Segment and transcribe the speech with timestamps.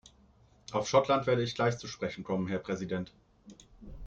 [0.71, 3.13] Auf Schottland werde ich gleich zu sprechen kommen, Herr Präsident.